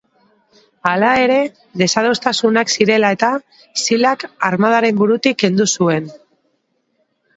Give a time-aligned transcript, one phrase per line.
[0.91, 1.35] Hala ere,
[1.81, 3.31] desadostasunak zirela eta,
[3.83, 6.13] Silak armadaren burutik kendu zuen.